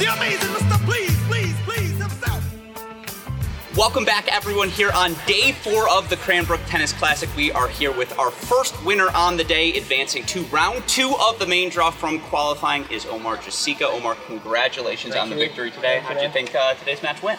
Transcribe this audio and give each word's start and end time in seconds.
The 0.00 0.06
amazing 0.06 0.48
Mr. 0.48 0.86
Please, 0.86 1.14
please, 1.28 1.54
please 1.66 1.98
himself. 1.98 3.76
Welcome 3.76 4.06
back, 4.06 4.34
everyone, 4.34 4.70
here 4.70 4.90
on 4.94 5.14
day 5.26 5.52
four 5.52 5.90
of 5.90 6.08
the 6.08 6.16
Cranbrook 6.16 6.60
Tennis 6.68 6.94
Classic. 6.94 7.28
We 7.36 7.52
are 7.52 7.68
here 7.68 7.92
with 7.92 8.18
our 8.18 8.30
first 8.30 8.82
winner 8.82 9.10
on 9.14 9.36
the 9.36 9.44
day, 9.44 9.76
advancing 9.76 10.24
to 10.24 10.44
round 10.44 10.88
two 10.88 11.14
of 11.20 11.38
the 11.38 11.46
main 11.46 11.68
draw 11.68 11.90
from 11.90 12.18
qualifying 12.18 12.86
is 12.90 13.04
Omar 13.04 13.36
Jasika. 13.36 13.82
Omar, 13.82 14.14
congratulations 14.26 15.12
Thank 15.12 15.24
on 15.24 15.28
the 15.28 15.36
victory 15.36 15.70
today. 15.70 15.98
How 15.98 16.14
you, 16.14 16.14
did 16.14 16.24
you 16.24 16.32
think 16.32 16.54
uh, 16.54 16.72
today's 16.76 17.02
match 17.02 17.22
went? 17.22 17.38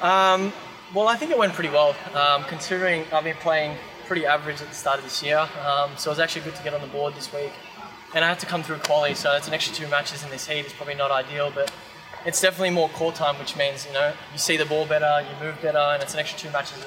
Um, 0.00 0.52
well, 0.92 1.06
I 1.06 1.14
think 1.14 1.30
it 1.30 1.38
went 1.38 1.52
pretty 1.52 1.70
well, 1.70 1.94
um, 2.14 2.42
considering 2.48 3.04
I've 3.12 3.22
been 3.22 3.36
playing 3.36 3.76
pretty 4.06 4.26
average 4.26 4.60
at 4.60 4.68
the 4.68 4.74
start 4.74 4.98
of 4.98 5.04
this 5.04 5.22
year. 5.22 5.38
Um, 5.64 5.90
so 5.96 6.10
it 6.10 6.14
was 6.14 6.18
actually 6.18 6.42
good 6.42 6.56
to 6.56 6.64
get 6.64 6.74
on 6.74 6.80
the 6.80 6.88
board 6.88 7.14
this 7.14 7.32
week. 7.32 7.52
And 8.16 8.24
I 8.24 8.28
had 8.28 8.40
to 8.40 8.46
come 8.46 8.64
through 8.64 8.78
quali, 8.78 9.14
so 9.14 9.36
it's 9.36 9.46
an 9.46 9.54
extra 9.54 9.72
two 9.72 9.86
matches 9.86 10.24
in 10.24 10.30
this 10.30 10.48
heat. 10.48 10.64
It's 10.64 10.72
probably 10.72 10.96
not 10.96 11.12
ideal, 11.12 11.52
but 11.54 11.70
it's 12.24 12.40
definitely 12.40 12.70
more 12.70 12.88
court 12.90 13.14
time, 13.14 13.38
which 13.38 13.56
means 13.56 13.86
you 13.86 13.92
know 13.92 14.12
you 14.32 14.38
see 14.38 14.56
the 14.56 14.66
ball 14.66 14.86
better, 14.86 15.20
you 15.22 15.44
move 15.44 15.60
better, 15.62 15.78
and 15.78 16.02
it's 16.02 16.14
an 16.14 16.20
extra 16.20 16.38
two 16.38 16.50
matches. 16.50 16.84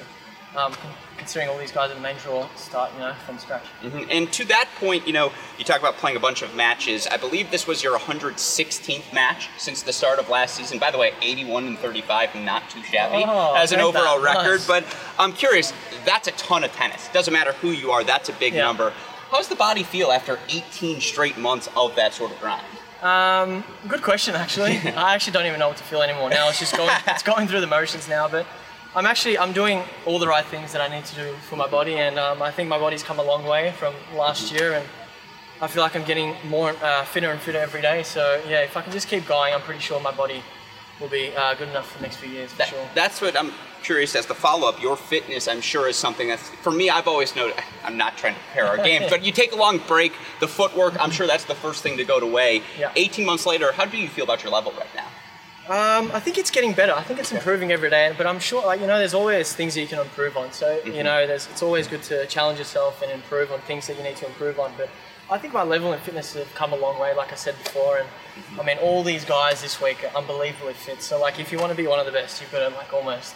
Um, 0.56 0.72
considering 1.18 1.50
all 1.50 1.58
these 1.58 1.72
guys 1.72 1.90
in 1.90 1.98
the 1.98 2.04
main 2.04 2.16
draw 2.18 2.48
start, 2.56 2.92
you 2.94 3.00
know, 3.00 3.16
from 3.26 3.40
scratch. 3.40 3.64
Mhm. 3.82 4.08
And 4.12 4.32
to 4.34 4.46
that 4.46 4.68
point, 4.80 5.08
you 5.08 5.14
know, 5.14 5.32
you 5.58 5.64
talk 5.66 5.80
about 5.80 5.98
playing 5.98 6.16
a 6.16 6.20
bunch 6.20 6.44
of 6.44 6.54
matches. 6.54 7.08
I 7.08 7.18
believe 7.18 7.50
this 7.50 7.66
was 7.66 7.82
your 7.82 7.96
116th 7.96 9.12
match 9.14 9.48
since 9.58 9.82
the 9.82 9.92
start 9.92 10.20
of 10.20 10.30
last 10.30 10.54
season. 10.54 10.78
By 10.78 10.92
the 10.92 11.00
way, 11.00 11.14
81 11.24 11.66
and 11.66 11.80
35, 11.80 12.36
not 12.36 12.70
too 12.70 12.84
shabby 12.84 13.24
Oh, 13.28 13.56
as 13.56 13.72
an 13.72 13.80
take 13.80 13.94
that. 13.94 14.00
overall 14.00 14.20
record. 14.20 14.60
Nice. 14.60 14.68
But 14.68 14.84
I'm 15.18 15.34
curious, 15.34 15.74
that's 16.06 16.28
a 16.28 16.32
ton 16.34 16.64
of 16.64 16.72
tennis. 16.76 17.08
Doesn't 17.14 17.34
matter 17.34 17.54
who 17.54 17.72
you 17.72 17.92
are, 17.92 18.04
that's 18.04 18.30
a 18.30 18.34
big 18.34 18.54
Yeah. 18.54 18.66
number. 18.66 18.94
How's 19.32 19.48
the 19.48 19.56
body 19.56 19.82
feel 19.82 20.12
after 20.12 20.40
18 20.50 21.02
straight 21.02 21.38
months 21.38 21.68
of 21.76 21.96
that 21.96 22.14
sort 22.14 22.32
of 22.32 22.40
grind? 22.40 22.62
Um, 23.04 23.66
good 23.90 24.02
question, 24.02 24.34
actually. 24.34 24.78
I 24.96 25.14
actually 25.14 25.34
don't 25.34 25.46
even 25.46 25.60
know 25.60 25.68
what 25.68 25.78
to 25.78 25.84
feel 25.84 26.02
anymore 26.02 26.30
now. 26.30 26.48
It's 26.48 26.60
just 26.60 26.76
going, 26.78 26.90
it's 27.08 27.22
going 27.22 27.50
through 27.50 27.60
the 27.60 27.68
motions 27.68 28.08
now. 28.08 28.30
But 28.30 28.48
I'm 28.96 29.06
actually, 29.06 29.38
I'm 29.38 29.52
doing 29.52 29.84
all 30.06 30.20
the 30.20 30.28
right 30.28 30.46
things 30.46 30.72
that 30.72 30.82
I 30.82 30.88
need 30.88 31.04
to 31.06 31.16
do 31.16 31.34
for 31.50 31.58
my 31.58 31.68
body, 31.68 31.96
and 31.96 32.18
um, 32.18 32.42
I 32.42 32.50
think 32.50 32.70
my 32.70 32.80
body's 32.80 33.04
come 33.04 33.20
a 33.20 33.24
long 33.24 33.44
way 33.44 33.74
from 33.78 33.94
last 34.16 34.54
year, 34.54 34.74
and 34.74 34.86
I 35.60 35.68
feel 35.68 35.84
like 35.84 35.98
I'm 35.98 36.06
getting 36.06 36.34
more 36.48 36.70
uh, 36.82 37.04
fitter 37.04 37.30
and 37.30 37.42
fitter 37.42 37.60
every 37.60 37.82
day. 37.82 38.04
So 38.04 38.42
yeah, 38.48 38.62
if 38.62 38.78
I 38.78 38.82
can 38.82 38.94
just 38.94 39.10
keep 39.10 39.28
going, 39.28 39.54
I'm 39.54 39.62
pretty 39.62 39.82
sure 39.82 40.00
my 40.00 40.12
body 40.12 40.42
will 41.04 41.10
be 41.10 41.36
uh, 41.36 41.54
good 41.56 41.68
enough 41.68 41.92
for 41.92 41.98
the 41.98 42.04
next 42.04 42.16
few 42.16 42.30
years 42.30 42.52
for 42.52 42.60
That, 42.60 42.68
sure. 42.70 42.90
That's 42.96 43.22
what 43.22 43.38
I'm 43.38 43.52
curious 43.84 44.16
as 44.16 44.26
the 44.26 44.34
follow 44.34 44.70
up. 44.70 44.82
Your 44.82 44.96
fitness, 44.96 45.50
I'm 45.50 45.60
sure, 45.60 45.88
is 45.90 45.98
something 45.98 46.30
that's 46.30 46.48
for 46.50 46.72
me. 46.72 46.90
I've 46.90 47.08
always 47.08 47.36
noted. 47.36 47.58
I'm 47.84 47.98
not 47.98 48.18
trying 48.18 48.36
to 48.36 48.40
compare 48.40 48.66
our 48.66 48.78
games, 48.78 49.08
but 49.10 49.24
you 49.24 49.34
take 49.34 49.52
a 49.52 49.58
long 49.58 49.80
break, 49.80 50.14
the 50.40 50.48
footwork. 50.48 51.00
I'm 51.00 51.12
sure 51.12 51.28
that's 51.28 51.44
the 51.44 51.56
first 51.56 51.84
thing 51.84 51.98
to 51.98 52.06
go 52.06 52.20
to 52.20 52.26
way. 52.26 52.64
Yeah. 52.80 52.94
18 52.96 53.26
months 53.26 53.46
later, 53.46 53.74
how 53.74 53.86
do 53.86 53.98
you 53.98 54.08
feel 54.08 54.24
about 54.24 54.44
your 54.44 54.54
level 54.54 54.72
right 54.72 54.96
now? 54.96 55.08
Um, 55.68 56.12
I 56.12 56.20
think 56.20 56.38
it's 56.38 56.52
getting 56.52 56.74
better. 56.74 56.92
I 56.94 57.04
think 57.04 57.20
it's 57.20 57.32
improving 57.32 57.72
every 57.72 57.90
day. 57.90 58.14
But 58.18 58.28
I'm 58.28 58.40
sure, 58.40 58.66
like 58.66 58.82
you 58.82 58.88
know, 58.88 58.98
there's 58.98 59.14
always 59.14 59.54
things 59.54 59.76
that 59.76 59.82
you 59.82 59.88
can 59.88 60.00
improve 60.00 60.36
on. 60.36 60.52
So 60.52 60.82
you 60.84 61.04
know, 61.04 61.26
there's 61.26 61.48
it's 61.48 61.64
always 61.64 61.88
good 61.88 62.04
to 62.04 62.26
challenge 62.26 62.60
yourself 62.60 63.02
and 63.02 63.10
improve 63.12 63.52
on 63.52 63.60
things 63.62 63.88
that 63.88 63.96
you 63.98 64.04
need 64.04 64.18
to 64.18 64.26
improve 64.26 64.60
on. 64.60 64.74
But 64.78 64.90
I 65.32 65.38
think 65.38 65.54
my 65.54 65.64
level 65.64 65.94
in 65.94 66.00
fitness 66.02 66.34
have 66.34 66.54
come 66.54 66.74
a 66.74 66.76
long 66.76 67.00
way, 67.00 67.16
like 67.16 67.32
I 67.32 67.36
said 67.36 67.56
before. 67.64 67.98
And 68.00 68.08
I 68.60 68.64
mean, 68.64 68.78
all 68.80 69.04
these 69.04 69.24
guys 69.24 69.62
this 69.62 69.82
week 69.82 70.04
are 70.04 70.18
unbelievably 70.18 70.74
fit. 70.74 71.02
So 71.02 71.20
like, 71.20 71.40
if 71.40 71.50
you 71.52 71.60
want 71.60 71.72
to 71.72 71.78
be 71.78 71.88
one 71.88 72.00
of 72.00 72.06
the 72.06 72.12
best, 72.12 72.42
you've 72.42 72.52
got 72.52 72.68
to 72.70 72.76
like 72.76 72.92
almost 72.94 73.34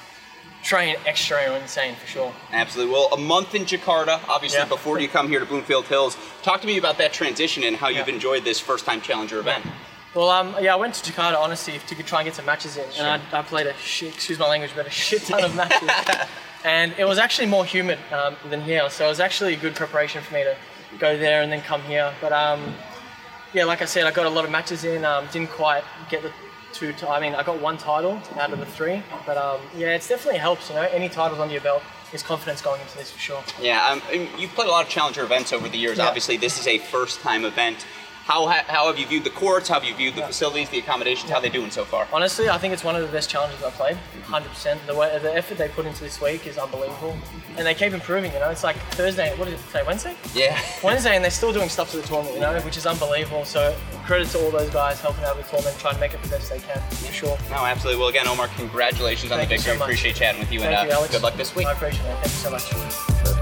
train 0.64 0.98
extra 1.06 1.38
and 1.38 1.62
insane 1.62 1.96
for 1.96 2.08
sure. 2.08 2.34
Absolutely. 2.52 2.92
Well, 2.92 3.08
a 3.14 3.18
month 3.18 3.56
in 3.56 3.64
Jakarta, 3.64 4.20
obviously, 4.28 4.60
Yeah. 4.60 4.66
before 4.66 5.00
you 5.00 5.08
come 5.08 5.30
here 5.30 5.40
to 5.40 5.46
Bloomfield 5.46 5.86
Hills. 5.86 6.18
Talk 6.44 6.60
to 6.60 6.68
me 6.68 6.78
about 6.78 6.98
that 6.98 7.14
transition 7.14 7.64
and 7.64 7.78
how 7.78 7.88
you've 7.88 8.10
enjoyed 8.10 8.44
this 8.44 8.60
first 8.60 8.84
time 8.86 9.00
challenger 9.00 9.40
event. 9.40 9.66
Well, 10.18 10.32
um, 10.32 10.56
yeah, 10.60 10.74
I 10.74 10.78
went 10.78 10.96
to 10.96 11.12
Jakarta 11.12 11.38
honestly 11.38 11.78
to 11.78 11.96
try 12.02 12.22
and 12.22 12.26
get 12.26 12.34
some 12.34 12.48
matches 12.48 12.76
in, 12.76 12.86
and 12.98 13.22
I, 13.32 13.40
I 13.40 13.44
played 13.44 13.68
a 13.68 13.76
shit, 13.76 14.16
excuse 14.16 14.40
my 14.40 14.50
language, 14.50 14.72
but 14.76 14.88
a 14.88 14.90
shit 14.90 15.22
ton 15.22 15.44
of 15.44 15.56
matches. 15.56 15.88
and 16.66 16.92
it 16.98 17.06
was 17.06 17.20
actually 17.20 17.46
more 17.46 17.64
humid 17.64 18.00
um, 18.12 18.36
than 18.50 18.62
here, 18.62 18.90
so 18.90 19.06
it 19.06 19.10
was 19.10 19.20
actually 19.20 19.54
a 19.54 19.58
good 19.58 19.76
preparation 19.76 20.24
for 20.24 20.34
me 20.34 20.44
to 20.44 20.58
go 20.98 21.20
there 21.20 21.44
and 21.44 21.52
then 21.52 21.62
come 21.62 21.84
here. 21.84 22.12
But 22.20 22.34
um, 22.34 22.74
yeah, 23.54 23.66
like 23.66 23.84
I 23.84 23.86
said, 23.86 24.06
I 24.06 24.12
got 24.12 24.26
a 24.26 24.30
lot 24.30 24.44
of 24.44 24.50
matches 24.50 24.86
in. 24.86 25.06
Um, 25.06 25.28
didn't 25.32 25.52
quite 25.52 25.84
get 26.10 26.24
the 26.24 26.32
two. 26.74 26.94
T- 26.94 27.06
I 27.06 27.20
mean, 27.20 27.36
I 27.36 27.44
got 27.44 27.62
one 27.62 27.78
title 27.78 28.20
out 28.40 28.52
of 28.52 28.58
the 28.58 28.66
three, 28.66 29.04
but 29.28 29.38
um, 29.38 29.62
yeah, 29.76 29.94
it's 29.94 30.10
definitely 30.10 30.40
helps. 30.40 30.68
You 30.70 30.78
know, 30.78 30.82
any 30.82 31.10
titles 31.10 31.40
under 31.40 31.54
your 31.54 31.62
belt 31.62 31.84
is 32.12 32.24
confidence 32.24 32.60
going 32.60 32.82
into 32.82 32.98
this 32.98 33.12
for 33.12 33.20
sure. 33.20 33.44
Yeah, 33.62 33.86
um, 33.86 34.02
you've 34.36 34.56
played 34.56 34.68
a 34.68 34.72
lot 34.72 34.84
of 34.84 34.90
challenger 34.90 35.24
events 35.24 35.54
over 35.54 35.70
the 35.70 35.78
years. 35.78 36.00
Yeah. 36.00 36.08
Obviously, 36.08 36.38
this 36.38 36.60
is 36.60 36.66
a 36.66 36.80
first 36.80 37.20
time 37.22 37.46
event. 37.46 37.86
How, 38.28 38.46
ha- 38.46 38.66
how 38.68 38.88
have 38.88 39.00
you 39.00 39.08
viewed 39.08 39.24
the 39.24 39.30
courts? 39.30 39.70
How 39.70 39.76
have 39.76 39.86
you 39.86 39.96
viewed 39.96 40.16
the 40.16 40.22
facilities, 40.22 40.70
the 40.70 40.80
accommodations? 40.80 41.32
How 41.32 41.38
are 41.38 41.42
they 41.42 41.48
doing 41.48 41.72
so 41.72 41.86
far? 41.86 42.10
Honestly, 42.12 42.50
I 42.50 42.58
think 42.58 42.74
it's 42.74 42.84
one 42.84 42.94
of 42.94 43.02
the 43.02 43.08
best 43.08 43.30
challenges 43.30 43.64
I've 43.64 43.72
played. 43.76 43.98
100%. 44.26 44.86
The 44.86 44.94
way, 44.94 45.18
the 45.20 45.34
effort 45.34 45.58
they 45.58 45.70
put 45.70 45.86
into 45.86 46.04
this 46.04 46.20
week 46.20 46.46
is 46.46 46.58
unbelievable, 46.58 47.16
and 47.56 47.66
they 47.66 47.74
keep 47.74 47.94
improving. 47.94 48.34
You 48.34 48.40
know, 48.40 48.50
it's 48.50 48.66
like 48.66 48.76
Thursday. 49.00 49.34
What 49.38 49.46
did 49.46 49.54
it 49.54 49.62
say? 49.72 49.82
Wednesday? 49.88 50.14
Yeah. 50.36 50.60
Wednesday, 50.84 51.16
and 51.16 51.24
they're 51.24 51.32
still 51.32 51.54
doing 51.54 51.70
stuff 51.70 51.90
to 51.92 51.98
the 51.98 52.04
tournament. 52.04 52.36
You 52.36 52.42
know, 52.42 52.60
which 52.64 52.76
is 52.76 52.86
unbelievable. 52.86 53.46
So 53.46 53.74
credit 54.04 54.28
to 54.32 54.44
all 54.44 54.52
those 54.52 54.72
guys 54.72 55.00
helping 55.00 55.24
out 55.24 55.38
with 55.38 55.46
the 55.46 55.52
tournament, 55.52 55.80
trying 55.80 55.94
to 55.94 56.00
make 56.02 56.14
it 56.14 56.22
the 56.22 56.28
best 56.28 56.50
they 56.50 56.60
can. 56.60 56.82
For 56.90 57.14
sure. 57.14 57.38
No, 57.50 57.66
absolutely. 57.66 57.98
Well, 58.02 58.10
again, 58.10 58.28
Omar, 58.28 58.50
congratulations 58.58 59.32
on 59.32 59.38
the 59.38 59.46
so 59.46 59.50
victory. 59.50 59.74
much. 59.78 59.84
Appreciate 59.84 60.16
chatting 60.18 60.42
with 60.42 60.52
you, 60.52 60.60
Thank 60.60 60.74
and 60.78 60.90
you, 60.90 60.94
uh, 60.94 60.98
Alex. 60.98 61.14
good 61.14 61.24
luck 61.24 61.36
this 61.36 61.56
week. 61.56 61.66
I 61.68 61.72
appreciate 61.72 62.04
it. 62.06 62.18
Thank 62.18 62.24
you 62.26 62.60
so 62.60 63.24
much. 63.24 63.37